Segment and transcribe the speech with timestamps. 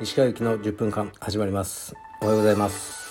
[0.00, 1.96] 石川行きの10分間始まります。
[2.22, 3.10] おはようございます。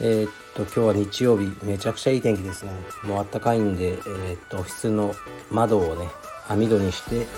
[0.00, 2.72] えー、っと今日は日曜日めちゃくちゃいい天気ですね。
[3.04, 5.14] もうあったかいんでえー、っとオフィスの
[5.52, 6.08] 窓をね
[6.48, 7.28] 網戸にして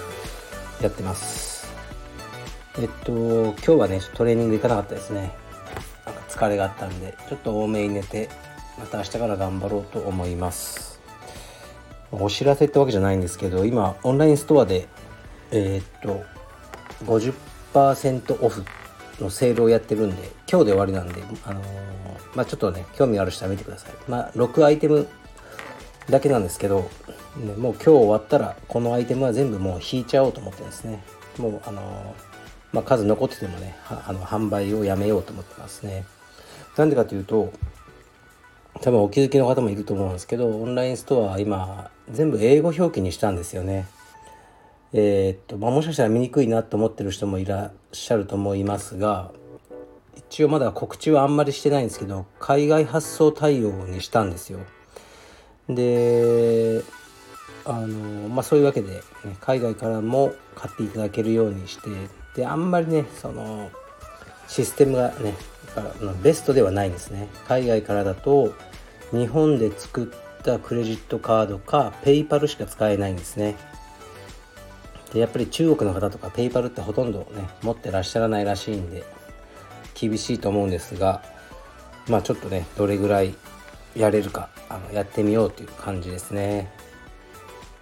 [0.83, 1.69] やってます。
[2.79, 5.35] えっと今日はねトレーニング行かなかったですね。
[6.07, 8.31] なんか疲れがあったんでちょっと多めに寝て
[8.79, 10.98] また明日から頑張ろうと思います。
[12.13, 14.89] お知らせってわけじゃないんですけど今オンラインストアで
[15.51, 16.25] えー、っと
[17.05, 18.65] 50%オフ
[19.21, 21.65] のセールをやってるんで今日で終わりなんで、あのー、
[22.35, 23.93] まあ、ちょっとね興味ある人は見てください。
[24.09, 25.09] まあ6アイテム
[26.09, 26.89] だけなんですけど、
[27.37, 31.03] ね、もう今日終わったらこのアイテムは全部もう引いちゃおうと思ってですね。
[31.39, 31.85] もうあのー、
[32.73, 36.05] まあ、数残っててもねあの販売をやめようと思ってますね。
[36.77, 37.53] なんでかというと
[38.81, 43.87] 多分お気づきの方もいると思うんですけどオンラインストア今全部英語表記にしたんですよね。
[44.93, 49.33] えー、っとまあ、もしかしたら見にくいなと思ってる人もいらっしゃると思いますが
[50.17, 54.61] 一応まだ告知はあんまりしてないんですけど海外発送対応にしたんですよ。
[55.69, 56.83] で
[57.67, 59.01] あのまあそういうわけで、ね、
[59.41, 61.91] 海外からも買っていただけるようにして
[62.35, 63.71] であんまりねその
[64.47, 65.35] システムがね
[66.23, 67.29] ベストではないんですね。
[67.47, 68.55] 海外からだと
[69.13, 73.57] 日本で作ったクレジットカードかペイパルしか使えないんですね。
[75.13, 79.05] でやっぱり中国の方とかペイパルってほとんどね持ってらっしゃらないらしいんで
[79.95, 81.23] 厳しいと思うんですが
[82.09, 83.35] まあちょっとねどれぐらい
[83.97, 86.71] やれるかあのやってみようという感じですね。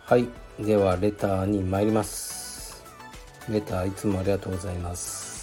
[0.04, 0.28] はい。
[0.60, 2.84] ではレターに参ります。
[3.50, 5.35] レターいつもありがとうございます。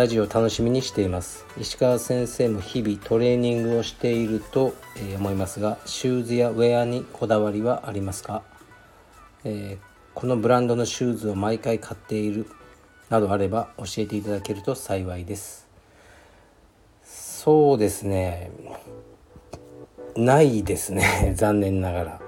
[0.00, 1.44] ラジオ楽しみにしています。
[1.58, 4.72] 石川先生も日々トレーニングをしていると、
[5.18, 8.42] 思いますがシューズやウェアにこだわりはありますか、
[9.44, 12.46] えーこのブランドのシューズを毎回買っている
[13.10, 15.68] などあれば教えていただけると幸いです。
[17.04, 18.50] そうですね。
[20.16, 21.34] ないですね。
[21.36, 22.20] 残念ながら。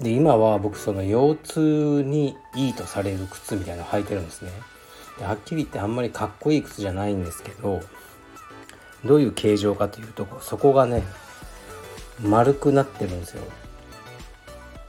[0.00, 4.52] で今は僕その腰痛にいいとされる靴みたいなの履いてるんですね。
[5.24, 7.80] はっきり言ってあんまりかっこいい靴じゃないんですけど
[9.04, 11.02] どういう形状かというとそこがね
[12.22, 13.42] 丸くなってるんですよ。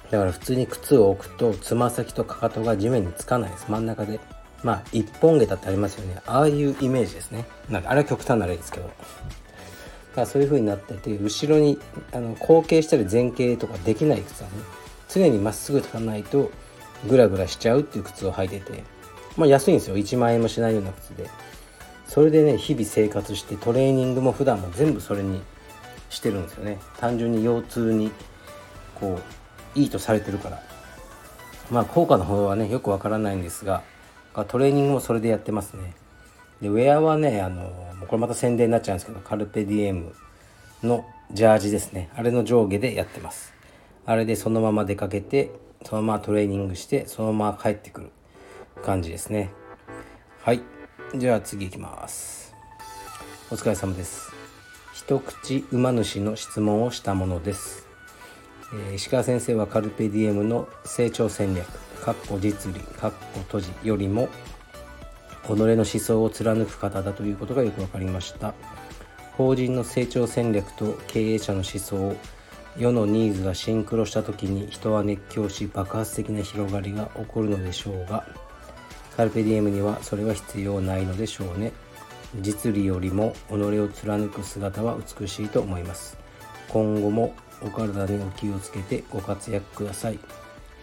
[0.10, 3.66] だから普通に靴を置くとつま先とかかとが地面につかないです。
[3.70, 4.20] 真ん中で。
[4.64, 6.22] まあ一本下駄ってありますよね。
[6.26, 7.46] ああいうイメージですね。
[7.70, 8.88] なんかあれは極端な例ですけど。
[8.88, 11.80] だからそういう風になってて後ろに
[12.12, 14.56] あの後傾したり前傾とかできない靴はね
[15.08, 16.52] 常にまっすぐ立たないと
[17.08, 18.84] グラグラしちゃうっていう靴を履いてて。
[19.38, 19.98] まあ安いんですよ。
[19.98, 21.30] 1万円もしないような靴で。
[22.08, 25.42] それでね日々生活してトレーニングも普段も全部それに
[26.10, 26.80] してるんですよね。
[27.00, 28.12] 単純に腰痛に
[28.96, 29.20] こ
[29.76, 30.62] ういいとされてるから。
[31.70, 33.84] まあ効果の方はねよくわからないんですが
[34.50, 35.94] トレーニングもそれでやってますね。
[36.62, 37.72] でウェアはねあの
[38.08, 40.14] これまた宣伝になっちゃうんですけどカルペディエム
[40.84, 42.10] のジャージですね。
[42.16, 43.54] あれの上下でやってます。
[44.06, 45.52] あれでそのまま出かけて
[45.84, 48.12] そのままトレーニングしてそのまま帰ってくる。
[48.84, 49.52] 感じですね。
[50.44, 50.62] はい。
[51.16, 52.56] じゃあ次行きます。
[53.52, 54.32] お疲れ様です。
[54.94, 57.88] 一口馬主の質問をしたものです。
[58.92, 61.68] え石川先生はカルペディエムの成長戦略
[62.00, 64.30] かっこ実利かっこ閉じよりも
[65.46, 68.54] 己の思想を貫く方だということがよく分かりました。
[69.34, 72.16] 法人の成長戦略と経営者の思想
[72.78, 78.26] 世のニーズがシンクロした時に人は熱狂し爆発的な広がりが起こるのでしょうが
[79.16, 81.74] カルペディエムにはそれは必要ないのでしょうね。
[82.40, 86.18] 実利よりも己を貫く姿は美しいと思います。
[86.70, 90.20] 今後もお体にお気をつけてご活躍ください。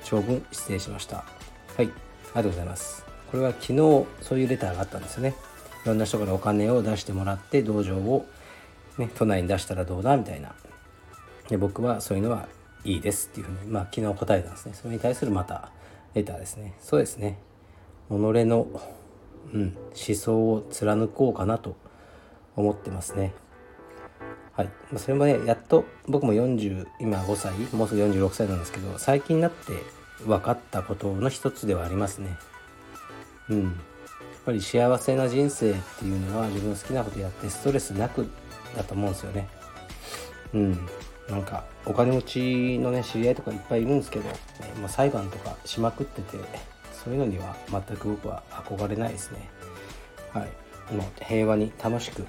[0.04, 1.24] 長文失礼しました。
[1.76, 1.84] はい。
[1.84, 1.90] あり
[2.34, 3.04] がとうございます。
[3.30, 5.34] これは昨日そういうレターがあったんですよね。
[5.84, 8.26] いろんな人からお金を出してもらって道場を、
[8.98, 10.54] ね、都内に出したらどうだみたいな。
[11.48, 12.46] で僕はそういうのは
[12.84, 14.74] いいですっていうふうに、まあ、昨日答えたんですね。
[14.74, 15.70] それに対するまた
[16.14, 16.74] レターですね。
[16.80, 17.38] そうですね。
[18.08, 18.66] 己の、
[19.52, 21.76] うん、思想を貫こうかなと
[22.56, 23.34] 思ってますね。
[24.52, 29.72] はい、それもねやっと僕も40今5歳もうすぐ46歳なんですけど最近になって
[30.26, 32.36] 分かったことの一つではありますね。
[33.48, 33.62] うん。
[33.64, 33.72] やっ
[34.44, 38.26] ぱり幸せな人生っていうのは自分の好きなことやってストレスなく
[38.76, 39.48] だと思うんですよね。
[40.54, 40.88] うん。
[41.28, 44.34] なんかお金持ちのね知り合いとかいっぱいいるんですけど、ね
[44.80, 46.38] まあ、裁判とかしまくってて
[47.04, 49.48] そういうのには全く僕は憧れないですね。
[50.32, 50.94] はい。
[50.94, 52.26] もう平和に楽しく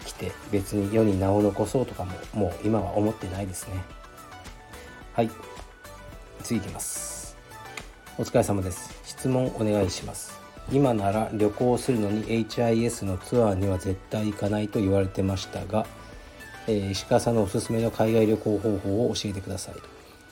[0.00, 3.74] 生きて別に世に名を残そうとかももう今は思ってないですね。
[5.14, 5.30] はい。
[6.42, 7.36] 次いきます。
[8.18, 8.94] お疲れ様です。
[9.04, 10.46] 質問お願いします。
[10.72, 15.86] 今なら旅行するのに HIS のツアーには絶対行かないと言われてましたが、
[16.66, 19.74] えー、石川さんのおすすめの海外旅行方法を教えてください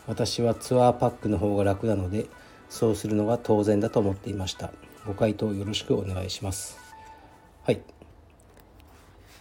[0.09, 2.27] 私はツアーパックの方が楽なので
[2.75, 4.73] そうするのが当然だと思っていました。
[5.07, 6.77] ご回答よろしくお願いします。
[7.63, 7.81] はい。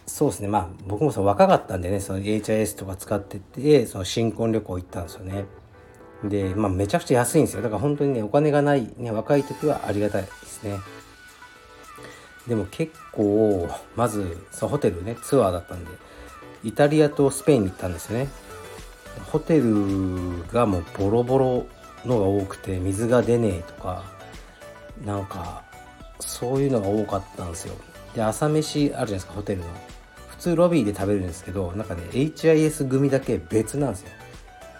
[0.06, 0.46] そうですね。
[0.46, 5.46] まあ僕もその若かったんでねその HIS とか使っててその新婚旅行行ったんですよね。
[6.22, 7.62] でまあめちゃくちゃ安いんですよ。
[7.62, 10.78] だから本当にねお金がない、ね、若い時はありがたいですね。
[12.46, 15.90] でも結構まずそのホテルねツアーだったんで
[16.62, 18.28] イタリアとスペインに行ったんですよね。
[19.26, 21.66] ホテルがもうボロボロ
[22.04, 24.04] のが多くて水が出ねえとか
[25.04, 25.62] なんか
[26.20, 27.74] そういうのが多かったんですよ。
[28.14, 29.66] で朝飯あるじゃないですかホテルの。
[30.28, 34.08] 普通ロビーで食べるんですけどなんかね HIS 組だけ別なんですよ。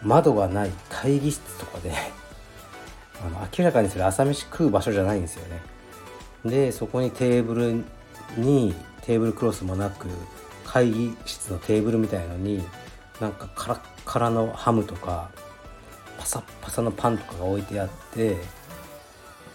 [0.02, 1.92] 窓がない会議室とかで。
[3.24, 5.62] あの明らかにそれ朝飯食う場所じゃないんですよね。
[6.44, 7.84] でそこにテーブル
[8.36, 10.08] にテーブルクロスもなく
[10.66, 12.62] 会議室のテーブルみたいのに
[13.20, 15.30] なんかカラッカラのハムとか
[16.18, 18.36] パサッパサのパンとかが置いてあってっ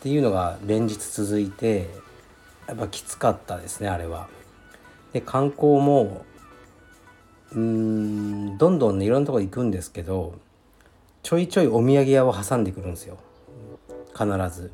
[0.01, 1.89] ていうのが連日続いて
[2.67, 4.27] やっぱきつかったですねあれは。
[5.13, 6.25] で観光も
[7.51, 10.35] うんどんどんねいろんなとこ行くんですけど
[11.23, 13.17] ちょいちょいお土産屋を挟んでくるんですよ
[14.13, 14.71] 必ず。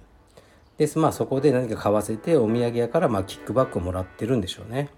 [0.77, 4.89] ですまあそこで何か買わせてお土産屋からまあキックバックをもらってるんでしょうね。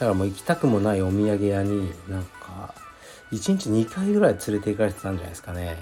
[0.00, 2.74] だからもう行きたくもないお土産屋になんか
[3.32, 5.78] 1日2回ぐらい連れて行かれてたんじゃないですかね。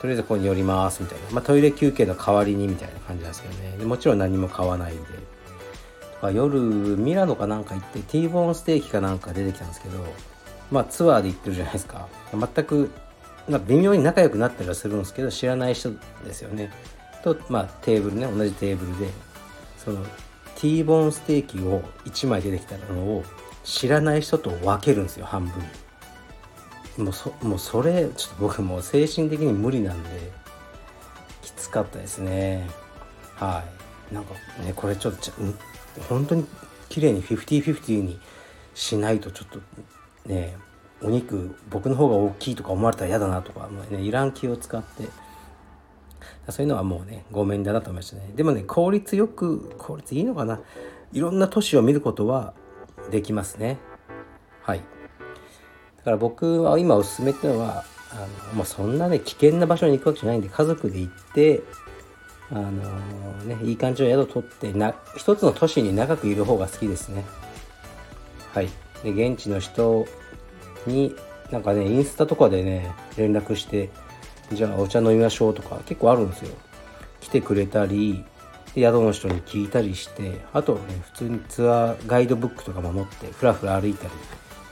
[0.00, 1.30] とりあえずここに寄りますみたいな。
[1.30, 3.76] まあトイレ休憩の代わりにみたいな感じなんですよね。
[3.78, 5.40] でもちろん何も買わないんで。
[6.28, 10.04] 夜ミラノかなんか行って T ボーンステーキかなんか出てきたんですけど
[10.70, 12.90] まあツアーで行ってるじゃないですか全く、
[13.48, 15.92] まあ、微妙に仲良くなったりはするんですけど知らない人
[16.24, 16.70] ですよね
[17.24, 19.08] とまあテーブルね同じテーブルで
[19.78, 20.04] その
[20.56, 23.24] T ボーンステーキを1枚出てきたのを
[23.64, 25.54] 知らない人と分けるんですよ半分
[26.98, 30.32] もうそもうそれちょっと僕もう精神的に無理なんで
[31.42, 32.68] きつかったですね。
[33.36, 33.64] は
[34.10, 34.14] い。
[34.14, 35.30] なんかねこれちょっと
[36.08, 36.44] 本当に
[36.88, 38.18] 綺麗に50-50に
[38.74, 39.60] しないとちょっと
[40.26, 40.56] ね
[41.02, 45.08] お肉僕の方が大きいとか思われたら嫌だなとかもうねいらん気を使って。
[46.48, 48.30] そういうのはもうねごめんだなと思いましたね。
[48.34, 50.60] でもね効率よく効率いいのかな。
[51.12, 52.54] いろんな都市を見ることは
[53.10, 53.78] できますね。
[54.62, 54.80] はい。
[56.00, 61.62] だから僕は今おすすめっていうのはあの、まあ、そんなね危険な場所に行くわけじゃないんで家族で行って
[62.50, 62.70] あの
[63.44, 67.24] ねいい感じの宿を取ってな一つの都市に長くいる方が好きですね。
[68.52, 68.68] はい。
[69.04, 70.06] で現地の人
[70.86, 71.14] に
[71.50, 73.90] なんかねインスタとかでね連絡して
[74.52, 76.54] じゃあお茶飲みましょうとか結構あるんですよ。
[77.20, 78.24] 来てくれたり
[78.74, 80.80] 宿の人に聞いたりしてあとね
[81.12, 84.10] 普通にツアーガイドブックとかも持ってふらふら歩いたり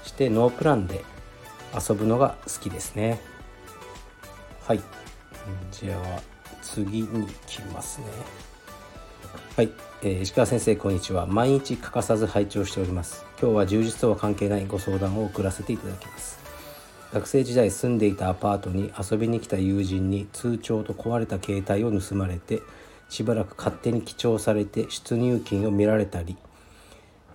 [0.05, 1.05] してノープランで
[1.75, 3.21] 遊ぶのが好きですね。
[4.67, 4.81] はい。
[5.71, 6.21] じゃあ
[6.63, 8.07] 次に来ますね。
[9.57, 9.71] はい、
[10.03, 11.27] えー、石川先生こんにちは。
[11.27, 13.25] 毎日欠かさず拝聴しております。
[13.41, 16.39] 今日は充実とは関係ないご相談を送らせていただきます。
[17.13, 22.61] 学生時代住んでいたアパートに遊びに来た友人に通帳と壊れた携帯を盗まれて
[23.09, 26.37] しばらく勝手に記帳されて出入金を見られたり、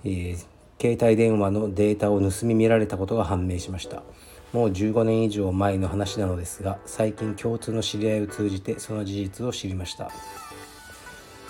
[0.04, 0.46] えー、
[0.84, 4.04] 携帯電話のデータを盗み見られたことが判明しました。
[4.52, 10.12] もう15年以上前の話なのですが最近共通の知り合いを通じてその事実を知りました。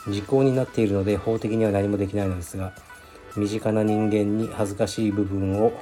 [0.08, 2.74] 時効になっているので法的には何もできないのですが
[3.36, 5.74] 身近な人間に恥ずかしい部分を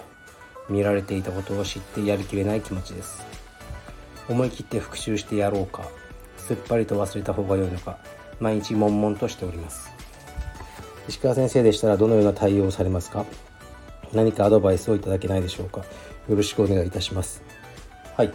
[0.70, 3.22] 見られていたことを知ってやりきれない気持ちです。
[4.29, 5.84] 思い切って復習してやろうか
[6.38, 7.98] すっぱりと忘れた方が良いのか
[8.39, 10.00] 毎日悶々としております。
[11.08, 13.25] 石川先生でしたらどのような対応をされますか？
[14.13, 15.81] 何かアドバイスをいただけないでしょうか？
[16.29, 17.43] よろしくお願いいたします。
[18.15, 18.31] はい。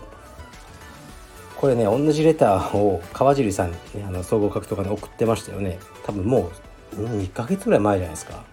[1.57, 5.79] これね同じレターを川尻さんに、ね、あの総合格闘家に送ってましたよね。
[6.05, 6.51] 多分も
[6.93, 8.45] う2ヶ月ぐらい前じゃないですか。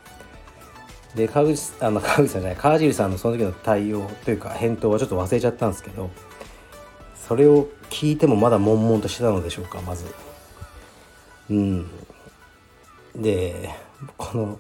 [1.16, 6.10] で川口あの川口さんじゃない川尻さんのその時の対応というか返答はちょっと忘れちゃったんですけど
[7.16, 10.06] それを聞いてもまだ悶々としてたのでしょうかまず。
[11.50, 11.88] うん。
[13.16, 13.70] で
[14.18, 14.60] この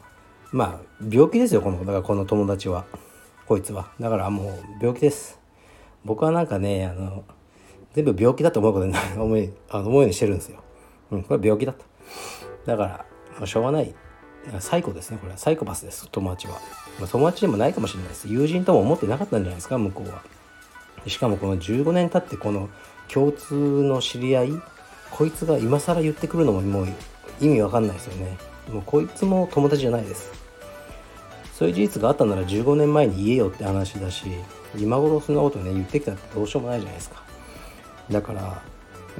[0.51, 2.85] まあ病気ですよこのだからこの友達は。
[3.45, 3.91] こいつは。
[3.99, 5.39] だからもう病気です。
[6.05, 7.23] 僕はなんかねあの
[7.93, 10.63] 全部病気だと思うことに思いあの思うようにしてるんですよ、
[11.11, 11.85] うん、これ病気だと。
[12.65, 13.05] だから
[13.37, 13.93] もうしょうがない。
[14.59, 15.37] サイコですねこれは。
[15.37, 16.59] サイコパスです友達は、
[16.99, 18.27] まあ、友達でもないかもしれないです。
[18.27, 20.23] 友人とも思ってなかったんじゃないですか向こうは。
[21.07, 22.69] しかもこの15年経ってこの
[23.07, 24.49] 共通の知り合い
[25.11, 26.87] こいつが今更言ってくるのももう
[27.39, 28.37] 意味わかんないですよね。
[28.71, 30.31] もうこいつも友達じゃないです。
[31.53, 34.25] そういう事実があったなら15年前に言えよって話だし
[34.75, 37.23] 今頃そんなことね言ってきたってどうしようもないじゃないですか。
[38.09, 38.61] だから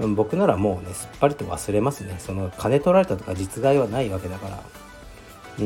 [0.07, 2.15] 僕ならもうねすっぱりと忘れますね。
[2.17, 4.63] その金取られたとか実害はないわけだから。
[5.59, 5.65] うん。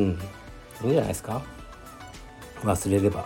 [0.84, 1.42] いいんじゃないですか？
[2.64, 3.24] 忘れれば。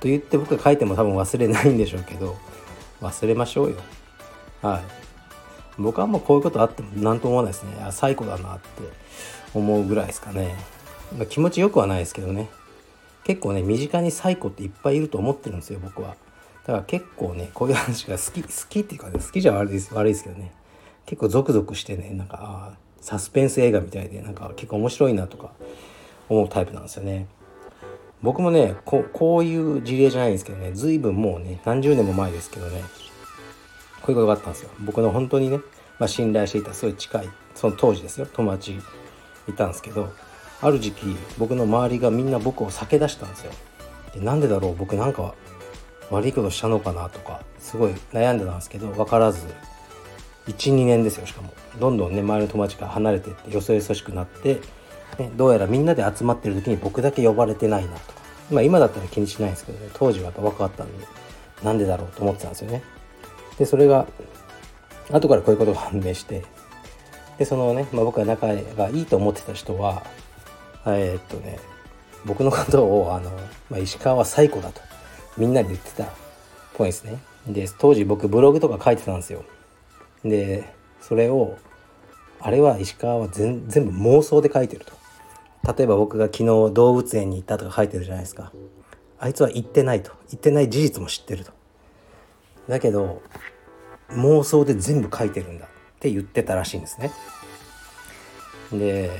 [0.00, 2.36] と言って僕が書いても多分忘れないんでしょうけど
[3.00, 3.76] 忘れましょうよ。
[4.60, 4.82] はい。
[5.78, 7.72] 僕はもうこういうことあっても何とも思わないですね。
[7.82, 8.68] あ最高だなって
[9.54, 10.54] 思うぐらいですかね、
[11.16, 12.48] まあ、気持ちよくはないですけどね。
[13.24, 16.16] 結構ね身近にサイコっていっぱいいると思ってるんですよ僕は。
[16.66, 20.52] だから結構ねこういう話が好き好きっていうかね好きじゃ悪いです悪いですけどね。
[21.06, 25.52] 結構ゾクゾクしてねなんかサスペンス映画みたいでなんか結構面白いなとか
[26.28, 27.26] 思うタイプなんですよね。
[28.20, 32.82] 僕もねここういう事例じゃないですけどね随分もうね何十年も前ですけどね
[34.08, 34.70] こういうことがあったんですよ。
[34.80, 35.58] 僕の本当にね、
[35.98, 38.26] まあ、信頼していたすごい近いその当時ですよ。
[38.32, 38.80] 友達
[39.46, 40.10] いたんですけど
[40.62, 43.52] ある時期僕の周りがみんな僕を避け出したんですよ。
[44.14, 45.34] でなんでだろう僕なんか
[46.10, 49.46] 悪いことしたのかなとかすごい悩んでたんですけど分からず
[50.46, 51.52] 12年ですよしかも。
[51.78, 54.62] どんどんね周りの友達から離れてってよそよそしくなって、
[55.18, 58.20] ね、どうやらみんなで集まってる時に僕だけ呼ばれてないなとか。
[58.50, 61.04] まあ今だったら気にしないんですけどね当時はやっぱ若かったんで
[61.62, 62.82] なんでだろうと思ってたんですよね。
[63.58, 64.06] でそれが
[65.10, 66.44] 後からこういうことが判明して
[67.38, 70.02] でそのね、まあ、僕が仲がいいと思ってた人は
[70.86, 71.58] えー、っとね
[72.24, 73.30] 僕のことをあの、
[73.70, 74.80] まあ、石川は最古だと
[75.36, 76.06] みんなに言ってたっ
[76.74, 77.18] ぽいですね。
[77.46, 79.44] で当時僕ブログとか書いてたんですよ。
[80.24, 81.56] でそれを
[82.40, 84.92] あれは石川は全部妄想で書いてると。
[85.76, 88.52] 例えば僕が昨日動物園に行ったとか書いてるじゃないですか。
[89.18, 90.12] あいつは行ってないと。
[90.30, 91.52] 行ってない事実も知ってると。
[92.68, 93.22] だけど
[94.10, 95.68] 妄想で全部書いてるんだっ
[96.00, 97.10] て言ってたらしいんですね。
[98.72, 99.10] で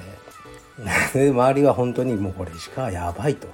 [1.14, 3.49] 周りは本当にもうこれ石川やばいと。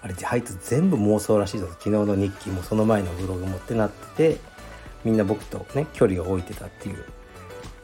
[0.00, 1.68] あれあいつ全部妄想らしいぞ。
[1.68, 4.38] 昨日の日記もその前のブログもってなって
[5.04, 7.04] みんな僕とね距離を置いてたっていう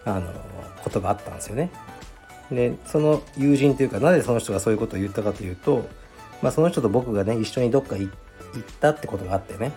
[0.04, 0.32] あの
[0.82, 1.70] ことがあったんですよね。
[2.50, 5.88] でその友人というかなぜその人がそういうことを言ったかというと、
[6.42, 8.10] まあ、その人と僕がね一緒にどっか行っ
[8.80, 9.72] たってことがあってね。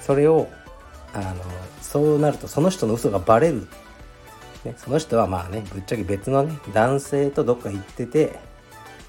[0.00, 0.48] それを
[1.14, 1.42] あの
[1.80, 3.66] そうなるとその人の嘘がバレる、
[4.64, 8.38] ね、その人はまあねぶっちゃけ別のね男性とどっか行ってて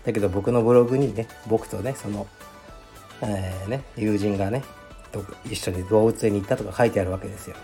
[0.06, 2.28] だけど僕のブログにね僕とねその、
[3.22, 4.64] えー、ね、友人がね
[5.46, 7.56] 一緒に動物園に行ったとか書いてあるわけですよ。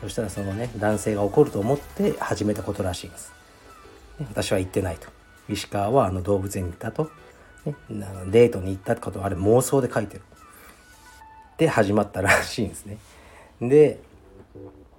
[0.00, 3.32] そしたらそのね男性が怒ると思って始めたことらしいんです、
[4.18, 5.08] ね、私は行ってないと。
[5.48, 7.10] 石川はあの動物園に行ったと、
[7.66, 7.74] ね、
[8.30, 10.22] デートに行ったってことはあれ妄想で書いてる。
[11.58, 12.98] で始まったらしいんですね。
[13.60, 14.00] で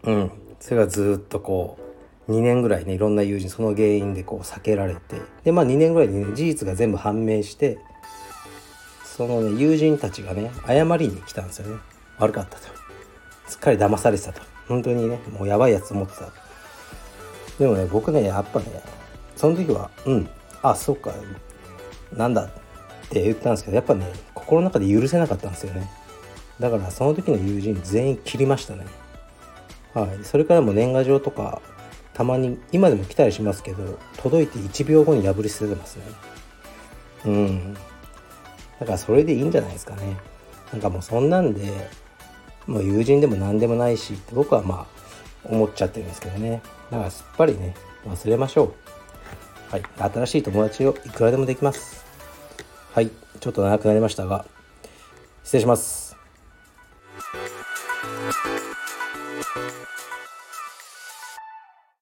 [0.04, 0.32] うん。
[0.60, 1.78] それがずっとこ
[2.28, 5.22] う2年ぐらいねいろんな友人その原因でこう避けられて。
[5.44, 7.78] でまあ2年ぐらいに、ね、事実が全部判明して
[9.04, 11.82] そのね友人たちがね謝りに来たんですよね。
[12.18, 12.68] 悪かったと。
[13.48, 14.42] すっかり騙されてたと。
[14.68, 16.32] 本当にねもうやばいやつ思ってた。
[17.60, 18.66] でもね僕ねやっぱね
[19.36, 20.30] その時はうん。
[20.62, 21.14] あそっか。
[22.12, 22.50] なんだっ
[23.10, 25.88] て言ったんですけどやっぱね心の中で許せなかったんですよね。
[26.60, 28.86] だからその時の友人全員切りましたね。
[29.94, 30.24] はい。
[30.24, 31.62] それからも年賀状とか
[32.14, 36.04] たまに今でも来たりしますけど届いて1秒後に破り捨ててますね。
[37.26, 37.74] うん。
[37.74, 40.18] だからそれでいいんじゃないですかね。
[40.72, 41.90] なんかもうそんなんで
[42.68, 46.62] もう友人でも何でもないしって僕はまあ思っちゃってるんですけどね。
[46.90, 48.74] だからすっぱりね忘れましょう。
[49.72, 49.84] はい。
[49.98, 52.06] 新しい友達をいくらでもできます。
[52.94, 53.10] はい。
[53.40, 54.46] ちょっと長くなりましたが
[55.44, 56.05] 失礼します。